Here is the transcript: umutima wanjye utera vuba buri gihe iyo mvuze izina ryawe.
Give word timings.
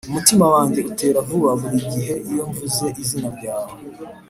umutima 0.09 0.45
wanjye 0.53 0.79
utera 0.91 1.19
vuba 1.27 1.49
buri 1.59 1.79
gihe 1.93 2.13
iyo 2.29 2.43
mvuze 2.49 2.85
izina 3.01 3.29
ryawe. 3.37 3.71